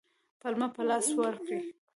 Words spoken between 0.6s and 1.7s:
په لاس ورکړي.